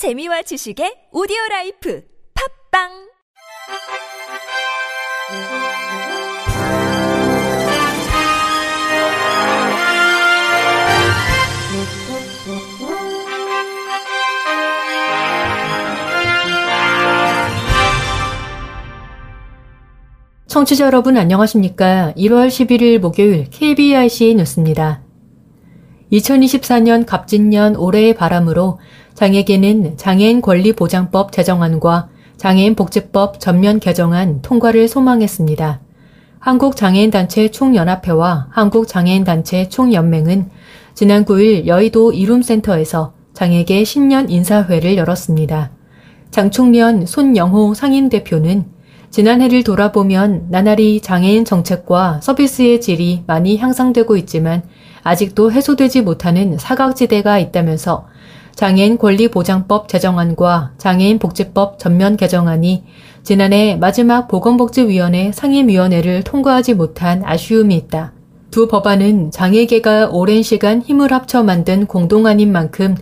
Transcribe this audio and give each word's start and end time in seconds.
재미와 0.00 0.40
지식의 0.40 1.12
오디오 1.12 1.36
라이프 1.50 2.02
팝빵 2.72 2.88
청취자 20.46 20.86
여러분 20.86 21.18
안녕하십니까? 21.18 22.14
1월 22.16 22.48
11일 22.48 23.00
목요일 23.00 23.50
KBIC 23.50 24.34
뉴스입니다. 24.36 25.09
2024년 26.12 27.06
갑진년 27.06 27.76
올해의 27.76 28.14
바람으로 28.14 28.78
장애계는 29.14 29.96
장애인 29.96 30.40
권리보장법 30.40 31.32
제정안과 31.32 32.08
장애인 32.36 32.74
복지법 32.74 33.38
전면 33.38 33.80
개정안 33.80 34.40
통과를 34.42 34.88
소망했습니다. 34.88 35.80
한국장애인단체 36.38 37.50
총연합회와 37.50 38.48
한국장애인단체 38.50 39.68
총연맹은 39.68 40.48
지난 40.94 41.24
9일 41.24 41.66
여의도 41.66 42.12
이룸센터에서 42.12 43.12
장애계 43.34 43.84
신년 43.84 44.30
인사회를 44.30 44.96
열었습니다. 44.96 45.70
장충면 46.30 47.06
손영호 47.06 47.74
상임 47.74 48.08
대표는 48.08 48.64
지난해를 49.10 49.64
돌아보면 49.64 50.46
나날이 50.50 51.00
장애인 51.00 51.44
정책과 51.44 52.20
서비스의 52.22 52.80
질이 52.80 53.24
많이 53.26 53.58
향상되고 53.58 54.16
있지만 54.18 54.62
아직도 55.02 55.52
해소되지 55.52 56.02
못하는 56.02 56.58
사각지대가 56.58 57.38
있다면서 57.38 58.06
장애인 58.54 58.98
권리보장법 58.98 59.88
제정안과 59.88 60.72
장애인 60.76 61.18
복지법 61.18 61.78
전면 61.78 62.16
개정안이 62.16 62.84
지난해 63.22 63.76
마지막 63.76 64.28
보건복지위원회 64.28 65.32
상임위원회를 65.32 66.24
통과하지 66.24 66.74
못한 66.74 67.22
아쉬움이 67.24 67.74
있다. 67.76 68.12
두 68.50 68.66
법안은 68.66 69.30
장애계가 69.30 70.08
오랜 70.10 70.42
시간 70.42 70.82
힘을 70.82 71.12
합쳐 71.12 71.42
만든 71.42 71.86
공동안인 71.86 72.50
만큼 72.52 72.96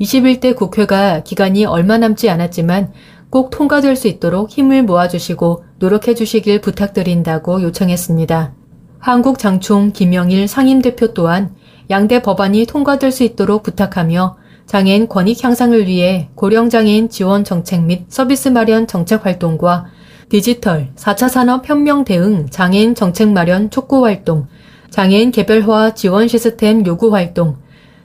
21대 0.00 0.56
국회가 0.56 1.22
기간이 1.22 1.66
얼마 1.66 1.98
남지 1.98 2.30
않았지만 2.30 2.92
꼭 3.30 3.50
통과될 3.50 3.96
수 3.96 4.08
있도록 4.08 4.50
힘을 4.50 4.82
모아주시고 4.84 5.64
노력해 5.78 6.14
주시길 6.14 6.60
부탁드린다고 6.60 7.62
요청했습니다. 7.62 8.63
한국 9.04 9.38
장총 9.38 9.92
김영일 9.92 10.48
상임대표 10.48 11.12
또한 11.12 11.54
양대 11.90 12.22
법안이 12.22 12.64
통과될 12.64 13.12
수 13.12 13.22
있도록 13.22 13.62
부탁하며 13.62 14.38
장애인 14.64 15.08
권익 15.08 15.44
향상을 15.44 15.86
위해 15.86 16.30
고령장애인 16.34 17.10
지원 17.10 17.44
정책 17.44 17.82
및 17.82 18.06
서비스 18.08 18.48
마련 18.48 18.86
정책 18.86 19.26
활동과 19.26 19.88
디지털, 20.30 20.88
4차 20.96 21.28
산업 21.28 21.68
혁명 21.68 22.04
대응 22.04 22.48
장애인 22.48 22.94
정책 22.94 23.28
마련 23.28 23.68
촉구 23.68 24.06
활동, 24.06 24.46
장애인 24.88 25.32
개별화 25.32 25.92
지원 25.92 26.26
시스템 26.26 26.86
요구 26.86 27.14
활동, 27.14 27.58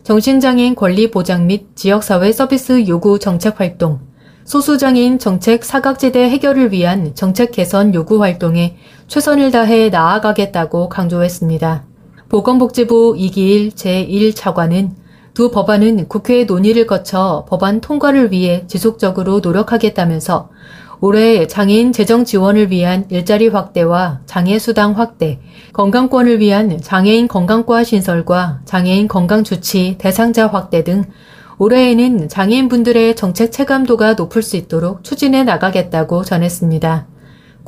정신장애인 0.03 0.75
권리 0.75 1.11
보장 1.11 1.47
및 1.47 1.78
지역사회 1.78 2.34
서비스 2.34 2.86
요구 2.89 3.19
정책 3.19 3.61
활동, 3.61 4.02
소수장애인 4.50 5.19
정책 5.19 5.63
사각지대 5.63 6.28
해결을 6.31 6.72
위한 6.72 7.13
정책 7.13 7.52
개선 7.52 7.94
요구 7.94 8.22
활동에 8.22 8.78
최선을 9.09 9.49
다해 9.49 9.89
나아가겠다고 9.89 10.88
강조했습니다. 10.88 11.83
보건복지부 12.29 13.16
이기일 13.17 13.71
제1차관은 13.71 14.91
두 15.33 15.49
법안은 15.49 16.07
국회 16.07 16.43
논의를 16.43 16.85
거쳐 16.85 17.43
법안 17.49 17.81
통과를 17.81 18.31
위해 18.31 18.66
지속적으로 18.67 19.39
노력하겠다면서 19.39 20.49
올해 21.01 21.47
장애인 21.47 21.91
재정 21.91 22.23
지원을 22.23 22.69
위한 22.69 23.07
일자리 23.09 23.47
확대와 23.47 24.19
장애 24.27 24.59
수당 24.59 24.91
확대, 24.91 25.39
건강권을 25.73 26.39
위한 26.39 26.79
장애인 26.79 27.28
건강과 27.28 27.84
신설과 27.84 28.61
장애인 28.66 29.07
건강 29.07 29.44
주치 29.44 29.95
대상자 29.97 30.45
확대 30.45 30.84
등 30.84 31.03
올해에는 31.57 32.29
장애인분들의 32.29 33.16
정책 33.16 33.51
체감도가 33.51 34.13
높을 34.13 34.44
수 34.44 34.55
있도록 34.55 35.03
추진해 35.03 35.44
나가겠다고 35.45 36.23
전했습니다. 36.23 37.07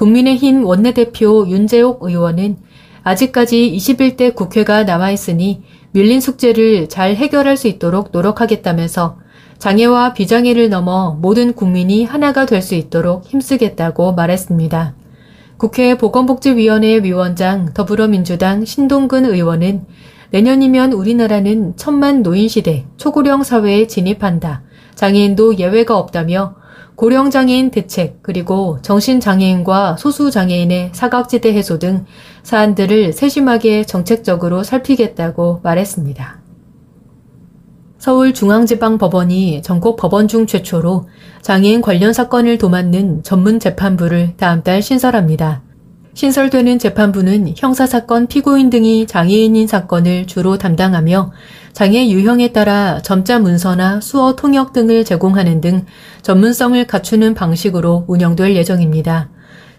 국민의힘 0.01 0.65
원내대표 0.65 1.47
윤재옥 1.47 2.03
의원은 2.03 2.57
아직까지 3.03 3.71
21대 3.77 4.33
국회가 4.33 4.83
남아있으니 4.83 5.61
밀린 5.91 6.21
숙제를 6.21 6.89
잘 6.89 7.13
해결할 7.15 7.55
수 7.55 7.67
있도록 7.67 8.09
노력하겠다면서 8.11 9.19
장애와 9.59 10.13
비장애를 10.13 10.69
넘어 10.69 11.15
모든 11.21 11.53
국민이 11.53 12.03
하나가 12.03 12.47
될 12.47 12.63
수 12.63 12.73
있도록 12.73 13.25
힘쓰겠다고 13.25 14.13
말했습니다. 14.13 14.95
국회 15.57 15.95
보건복지위원회 15.95 17.03
위원장 17.03 17.71
더불어민주당 17.75 18.65
신동근 18.65 19.25
의원은 19.25 19.85
내년이면 20.31 20.93
우리나라는 20.93 21.73
천만 21.75 22.23
노인 22.23 22.47
시대 22.47 22.85
초고령 22.97 23.43
사회에 23.43 23.85
진입한다. 23.85 24.63
장애인도 24.95 25.59
예외가 25.59 25.99
없다며 25.99 26.55
고령장애인 27.01 27.71
대책 27.71 28.21
그리고 28.21 28.77
정신장애인과 28.83 29.97
소수장애인의 29.97 30.91
사각지대 30.93 31.51
해소 31.51 31.79
등 31.79 32.05
사안들을 32.43 33.13
세심하게 33.13 33.85
정책적으로 33.85 34.61
살피겠다고 34.61 35.61
말했습니다. 35.63 36.39
서울중앙지방법원이 37.97 39.63
전국 39.63 39.95
법원 39.95 40.27
중 40.27 40.45
최초로 40.45 41.07
장애인 41.41 41.81
관련 41.81 42.13
사건을 42.13 42.59
도맡는 42.59 43.23
전문 43.23 43.59
재판부를 43.59 44.35
다음 44.37 44.61
달 44.61 44.83
신설합니다. 44.83 45.63
신설되는 46.13 46.77
재판부는 46.77 47.53
형사사건 47.55 48.27
피고인 48.27 48.69
등이 48.69 49.07
장애인인 49.07 49.67
사건을 49.67 50.27
주로 50.27 50.57
담당하며 50.57 51.31
장애 51.71 52.09
유형에 52.09 52.49
따라 52.49 53.01
점자 53.01 53.39
문서나 53.39 54.01
수어 54.01 54.35
통역 54.35 54.73
등을 54.73 55.05
제공하는 55.05 55.61
등 55.61 55.85
전문성을 56.21 56.85
갖추는 56.85 57.33
방식으로 57.33 58.05
운영될 58.07 58.55
예정입니다. 58.55 59.29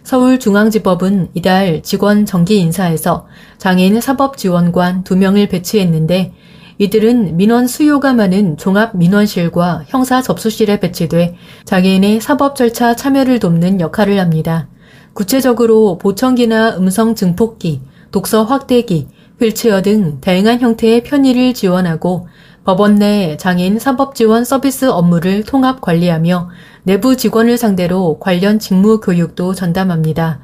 서울중앙지법은 0.04 1.28
이달 1.34 1.82
직원 1.82 2.26
정기 2.26 2.58
인사에서 2.58 3.26
장애인 3.58 4.00
사법지원관 4.00 5.04
2명을 5.04 5.48
배치했는데 5.50 6.32
이들은 6.78 7.36
민원 7.36 7.66
수요가 7.66 8.12
많은 8.14 8.56
종합민원실과 8.56 9.84
형사 9.86 10.22
접수실에 10.22 10.80
배치돼 10.80 11.36
장애인의 11.66 12.20
사법 12.20 12.56
절차 12.56 12.96
참여를 12.96 13.38
돕는 13.38 13.80
역할을 13.80 14.18
합니다. 14.18 14.68
구체적으로 15.14 15.98
보청기나 15.98 16.76
음성 16.76 17.14
증폭기, 17.14 17.80
독서 18.10 18.44
확대기, 18.44 19.08
휠체어 19.40 19.82
등 19.82 20.20
다양한 20.20 20.60
형태의 20.60 21.02
편의를 21.02 21.54
지원하고 21.54 22.28
법원 22.64 22.96
내 22.96 23.36
장애인 23.36 23.78
사법 23.78 24.14
지원 24.14 24.44
서비스 24.44 24.84
업무를 24.84 25.42
통합 25.42 25.80
관리하며 25.80 26.50
내부 26.84 27.16
직원을 27.16 27.58
상대로 27.58 28.18
관련 28.20 28.58
직무 28.58 29.00
교육도 29.00 29.54
전담합니다. 29.54 30.40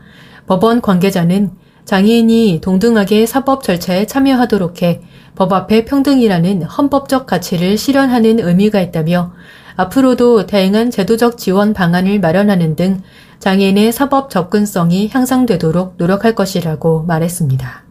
법원 0.47 0.81
관계자는 0.81 1.51
장애인이 1.85 2.61
동등하게 2.63 3.27
사법 3.27 3.63
절차에 3.63 4.07
참여하도록 4.07 4.83
해 4.83 5.03
법 5.39 5.53
앞에 5.53 5.85
평등이라는 5.85 6.65
헌법적 6.65 7.27
가치를 7.27 7.79
실현하는 7.79 8.41
의미가 8.41 8.81
있다며 8.81 9.33
앞으로도 9.77 10.47
다양한 10.47 10.91
제도적 10.91 11.39
지원 11.39 11.75
방안을 11.75 12.19
마련하는 12.19 12.75
등 12.75 13.03
장애인의 13.39 13.93
사법 13.93 14.31
접근성이 14.31 15.09
향상되도록 15.13 15.95
노력할 15.97 16.35
것이라고 16.35 17.05
말했습니다. 17.05 17.85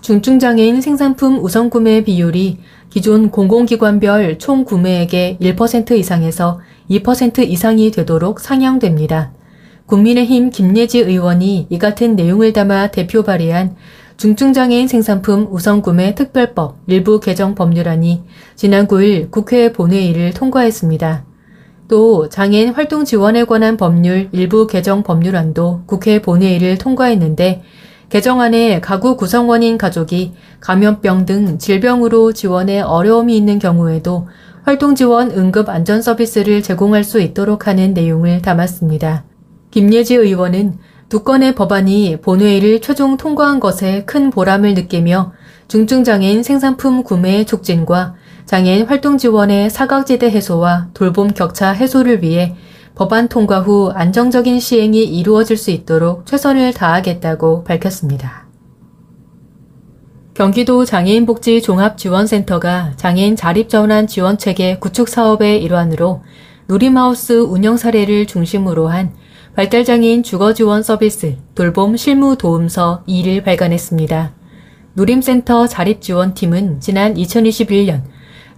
중증장애인 0.00 0.80
생산품 0.80 1.38
우선 1.44 1.68
구매 1.68 2.02
비율이 2.02 2.58
기존 2.88 3.30
공공기관별 3.30 4.38
총 4.38 4.64
구매액의 4.64 5.38
1% 5.40 5.92
이상에서 5.92 6.60
2% 6.90 7.46
이상이 7.46 7.90
되도록 7.90 8.40
상향됩니다. 8.40 9.32
국민의힘 9.86 10.50
김예지 10.50 11.00
의원이 11.00 11.66
이 11.68 11.78
같은 11.78 12.16
내용을 12.16 12.52
담아 12.52 12.88
대표 12.88 13.22
발의한 13.22 13.76
중증장애인 14.16 14.88
생산품 14.88 15.48
우선구매 15.50 16.14
특별법 16.14 16.78
일부 16.86 17.20
개정 17.20 17.54
법률안이 17.54 18.22
지난 18.54 18.86
9일 18.86 19.30
국회 19.30 19.72
본회의를 19.72 20.32
통과했습니다. 20.32 21.29
또 21.90 22.28
장애인 22.28 22.72
활동 22.72 23.04
지원에 23.04 23.42
관한 23.42 23.76
법률 23.76 24.28
일부 24.30 24.68
개정 24.68 25.02
법률안도 25.02 25.82
국회 25.86 26.22
본회의를 26.22 26.78
통과했는데 26.78 27.62
개정안에 28.10 28.80
가구 28.80 29.16
구성원인 29.16 29.76
가족이 29.76 30.34
감염병 30.60 31.26
등 31.26 31.58
질병으로 31.58 32.32
지원에 32.32 32.80
어려움이 32.80 33.36
있는 33.36 33.58
경우에도 33.58 34.28
활동 34.62 34.94
지원 34.94 35.32
응급 35.32 35.68
안전 35.68 36.00
서비스를 36.00 36.62
제공할 36.62 37.02
수 37.02 37.20
있도록 37.20 37.66
하는 37.66 37.92
내용을 37.92 38.40
담았습니다. 38.40 39.24
김예지 39.72 40.14
의원은 40.14 40.78
두 41.08 41.24
건의 41.24 41.56
법안이 41.56 42.20
본회의를 42.22 42.82
최종 42.82 43.16
통과한 43.16 43.58
것에 43.58 44.04
큰 44.04 44.30
보람을 44.30 44.74
느끼며 44.74 45.32
중증장애인 45.66 46.44
생산품 46.44 47.02
구매 47.02 47.44
촉진과 47.44 48.14
장애인 48.50 48.86
활동 48.86 49.16
지원의 49.16 49.70
사각지대 49.70 50.28
해소와 50.28 50.88
돌봄 50.92 51.28
격차 51.28 51.70
해소를 51.70 52.20
위해 52.24 52.56
법안 52.96 53.28
통과 53.28 53.60
후 53.60 53.92
안정적인 53.94 54.58
시행이 54.58 55.04
이루어질 55.04 55.56
수 55.56 55.70
있도록 55.70 56.26
최선을 56.26 56.72
다하겠다고 56.74 57.62
밝혔습니다. 57.62 58.48
경기도 60.34 60.84
장애인복지 60.84 61.62
종합지원센터가 61.62 62.94
장애인 62.96 63.36
자립전환 63.36 64.08
지원체계 64.08 64.80
구축 64.80 65.08
사업의 65.08 65.62
일환으로 65.62 66.24
누리마우스 66.66 67.34
운영 67.34 67.76
사례를 67.76 68.26
중심으로 68.26 68.88
한 68.88 69.12
발달장애인 69.54 70.24
주거지원 70.24 70.82
서비스 70.82 71.36
돌봄 71.54 71.96
실무 71.96 72.36
도움서 72.36 73.04
2를 73.06 73.44
발간했습니다. 73.44 74.34
누림센터 74.96 75.68
자립지원팀은 75.68 76.80
지난 76.80 77.14
2021년 77.14 78.02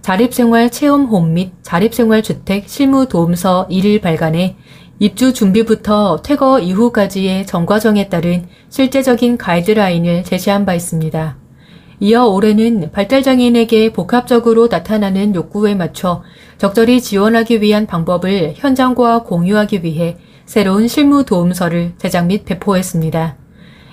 자립생활 0.03 0.69
체험홈 0.69 1.33
및 1.33 1.53
자립생활주택 1.61 2.67
실무 2.67 3.07
도움서 3.07 3.65
2를 3.71 4.01
발간해 4.01 4.57
입주 4.99 5.31
준비부터 5.31 6.21
퇴거 6.21 6.59
이후까지의 6.59 7.47
전과정에 7.47 8.09
따른 8.09 8.45
실제적인 8.67 9.37
가이드라인을 9.37 10.25
제시한 10.25 10.65
바 10.65 10.73
있습니다. 10.73 11.37
이어 12.01 12.25
올해는 12.25 12.91
발달장애인에게 12.91 13.93
복합적으로 13.93 14.67
나타나는 14.67 15.35
욕구에 15.35 15.73
맞춰 15.73 16.21
적절히 16.57 16.99
지원하기 16.99 17.61
위한 17.61 17.87
방법을 17.87 18.55
현장과 18.57 19.23
공유하기 19.23 19.85
위해 19.85 20.17
새로운 20.45 20.89
실무 20.89 21.23
도움서를 21.23 21.93
제작 21.97 22.25
및 22.25 22.43
배포했습니다. 22.43 23.37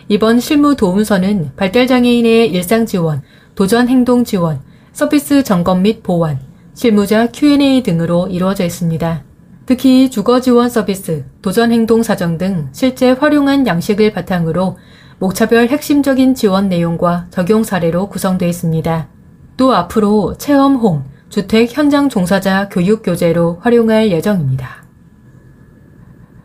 이번 0.09 0.41
실무 0.41 0.75
도움서는 0.75 1.53
발달장애인의 1.55 2.51
일상 2.51 2.85
지원, 2.85 3.23
도전 3.55 3.89
행동 3.89 4.25
지원, 4.25 4.69
서비스 4.93 5.43
점검 5.45 5.83
및 5.83 6.03
보완, 6.03 6.39
실무자 6.75 7.27
Q&A 7.27 7.83
등으로 7.83 8.29
이루어져 8.29 8.65
있습니다. 8.65 9.25
특히 9.67 10.11
주거 10.11 10.41
지원 10.41 10.69
서비스, 10.69 11.25
도전 11.43 11.73
행동 11.73 12.03
사정 12.03 12.39
등 12.39 12.69
실제 12.73 13.13
활용한 13.13 13.67
양식을 13.67 14.13
바탕으로 14.13 14.79
목차별 15.19 15.69
핵심적인 15.69 16.35
지원 16.35 16.69
내용과 16.69 17.27
적용 17.31 17.63
사례로 17.63 18.09
구성되어 18.09 18.49
있습니다. 18.49 19.09
또 19.57 19.75
앞으로 19.75 20.35
체험홈, 20.39 21.05
주택 21.29 21.77
현장 21.77 22.09
종사자 22.09 22.69
교육 22.69 23.03
교재로 23.03 23.59
활용할 23.61 24.11
예정입니다. 24.11 24.80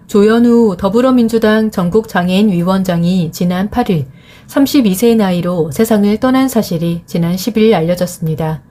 조현우 0.07 0.77
더불어민주당 0.77 1.71
전국장애인 1.71 2.49
위원장이 2.51 3.31
지난 3.31 3.69
8일 3.71 4.05
32세의 4.47 5.15
나이로 5.15 5.71
세상을 5.71 6.15
떠난 6.19 6.47
사실이 6.47 7.01
지난 7.07 7.35
10일 7.35 7.73
알려졌습니다. 7.73 8.61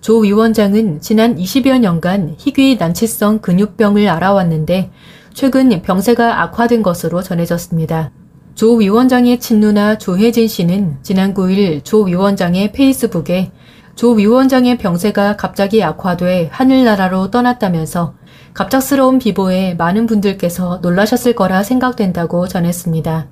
조 0.00 0.20
위원장은 0.20 1.00
지난 1.00 1.36
20여 1.36 1.80
년간 1.80 2.36
희귀 2.38 2.76
난치성 2.76 3.40
근육병을 3.40 4.08
알아왔는데 4.08 4.92
최근 5.34 5.82
병세가 5.82 6.42
악화된 6.42 6.84
것으로 6.84 7.20
전해졌습니다. 7.20 8.12
조 8.54 8.76
위원장의 8.76 9.40
친누나 9.40 9.98
조혜진 9.98 10.46
씨는 10.46 10.98
지난 11.02 11.34
9일 11.34 11.84
조 11.84 12.02
위원장의 12.02 12.70
페이스북에 12.70 13.50
조 13.96 14.12
위원장의 14.12 14.78
병세가 14.78 15.36
갑자기 15.36 15.82
악화돼 15.82 16.50
하늘나라로 16.52 17.32
떠났다면서 17.32 18.14
갑작스러운 18.56 19.18
비보에 19.18 19.74
많은 19.74 20.06
분들께서 20.06 20.78
놀라셨을 20.80 21.34
거라 21.34 21.62
생각된다고 21.62 22.48
전했습니다. 22.48 23.26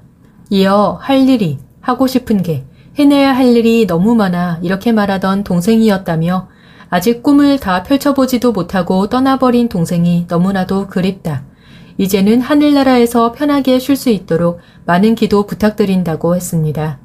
이어 0.50 0.98
할 1.00 1.26
일이, 1.30 1.58
하고 1.80 2.06
싶은 2.06 2.42
게, 2.42 2.66
해내야 2.98 3.34
할 3.34 3.56
일이 3.56 3.86
너무 3.86 4.14
많아 4.14 4.58
이렇게 4.60 4.92
말하던 4.92 5.44
동생이었다며 5.44 6.48
아직 6.90 7.22
꿈을 7.22 7.58
다 7.58 7.82
펼쳐보지도 7.82 8.52
못하고 8.52 9.08
떠나버린 9.08 9.70
동생이 9.70 10.26
너무나도 10.28 10.88
그립다. 10.88 11.44
이제는 11.96 12.42
하늘나라에서 12.42 13.32
편하게 13.32 13.78
쉴 13.78 13.96
수 13.96 14.10
있도록 14.10 14.58
많은 14.84 15.14
기도 15.14 15.46
부탁드린다고 15.46 16.36
했습니다. 16.36 16.98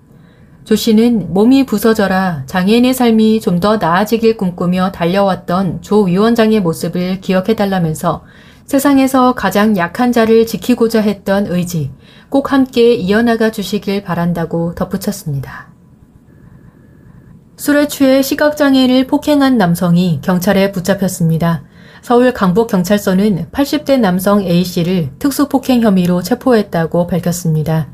조 0.69 0.75
씨는 0.75 1.33
몸이 1.33 1.65
부서져라 1.65 2.43
장애인의 2.45 2.93
삶이 2.93 3.41
좀 3.41 3.59
더 3.59 3.77
나아지길 3.77 4.37
꿈꾸며 4.37 4.91
달려왔던 4.91 5.81
조 5.81 6.03
위원장의 6.03 6.59
모습을 6.59 7.21
기억해달라면서 7.21 8.23
세상에서 8.67 9.33
가장 9.33 9.75
약한 9.77 10.11
자를 10.11 10.45
지키고자 10.45 11.01
했던 11.01 11.47
의지 11.47 11.89
꼭 12.29 12.51
함께 12.51 12.93
이어나가 12.93 13.49
주시길 13.49 14.03
바란다고 14.03 14.75
덧붙였습니다. 14.75 15.73
술에 17.57 17.87
취해 17.87 18.21
시각장애인을 18.21 19.07
폭행한 19.07 19.57
남성이 19.57 20.19
경찰에 20.21 20.71
붙잡혔습니다. 20.71 21.63
서울 22.03 22.31
강북경찰서는 22.31 23.47
80대 23.51 23.99
남성 23.99 24.43
A씨를 24.43 25.09
특수폭행 25.17 25.81
혐의로 25.81 26.21
체포했다고 26.21 27.07
밝혔습니다. 27.07 27.87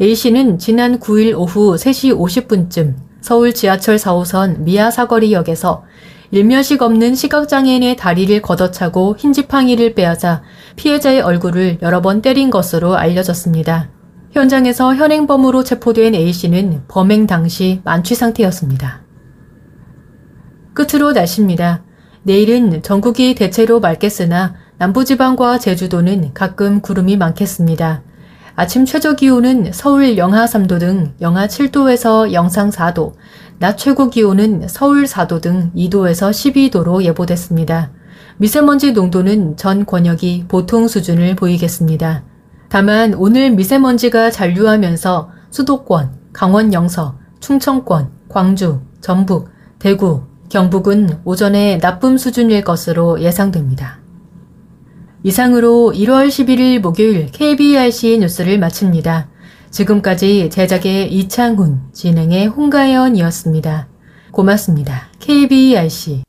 A씨는 0.00 0.58
지난 0.58 0.98
9일 0.98 1.38
오후 1.38 1.74
3시 1.74 2.16
50분쯤 2.16 2.94
서울 3.20 3.52
지하철 3.52 3.96
4호선 3.96 4.60
미아 4.60 4.90
사거리역에서 4.90 5.84
일면식 6.30 6.80
없는 6.80 7.14
시각장애인의 7.14 7.96
다리를 7.96 8.40
걷어차고 8.40 9.16
흰지팡이를 9.18 9.94
빼앗아 9.94 10.42
피해자의 10.76 11.20
얼굴을 11.20 11.80
여러 11.82 12.00
번 12.00 12.22
때린 12.22 12.48
것으로 12.48 12.96
알려졌습니다. 12.96 13.90
현장에서 14.30 14.94
현행범으로 14.94 15.64
체포된 15.64 16.14
A씨는 16.14 16.84
범행 16.88 17.26
당시 17.26 17.82
만취 17.84 18.14
상태였습니다. 18.14 19.02
끝으로 20.72 21.12
날씨입니다. 21.12 21.82
내일은 22.22 22.80
전국이 22.80 23.34
대체로 23.34 23.80
맑겠으나 23.80 24.54
남부지방과 24.78 25.58
제주도는 25.58 26.32
가끔 26.32 26.80
구름이 26.80 27.18
많겠습니다. 27.18 28.02
아침 28.56 28.84
최저 28.84 29.14
기온은 29.14 29.72
서울 29.72 30.18
영하 30.18 30.44
3도 30.44 30.78
등 30.80 31.14
영하 31.20 31.46
7도에서 31.46 32.32
영상 32.32 32.70
4도, 32.70 33.14
낮 33.58 33.76
최고 33.76 34.10
기온은 34.10 34.66
서울 34.68 35.04
4도 35.04 35.40
등 35.40 35.70
2도에서 35.76 36.30
12도로 36.30 37.02
예보됐습니다. 37.02 37.90
미세먼지 38.38 38.92
농도는 38.92 39.56
전 39.56 39.84
권역이 39.84 40.46
보통 40.48 40.88
수준을 40.88 41.36
보이겠습니다. 41.36 42.24
다만 42.68 43.14
오늘 43.14 43.50
미세먼지가 43.50 44.30
잔류하면서 44.30 45.30
수도권, 45.50 46.12
강원 46.32 46.72
영서, 46.72 47.18
충청권, 47.40 48.10
광주, 48.28 48.80
전북, 49.00 49.50
대구, 49.78 50.22
경북은 50.48 51.20
오전에 51.24 51.78
나쁨 51.78 52.16
수준일 52.18 52.64
것으로 52.64 53.20
예상됩니다. 53.20 53.99
이상으로 55.22 55.92
1월 55.94 56.28
11일 56.28 56.80
목요일 56.80 57.26
KBRC 57.26 58.18
뉴스를 58.18 58.58
마칩니다. 58.58 59.28
지금까지 59.70 60.48
제작의 60.50 61.12
이창훈, 61.12 61.80
진행의 61.92 62.46
홍가연이었습니다. 62.48 63.88
고맙습니다. 64.32 65.08
KBRC 65.18 66.22